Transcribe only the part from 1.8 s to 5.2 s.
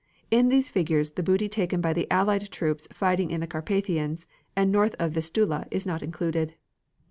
the Allied troops fighting in the Carpathians, and north of the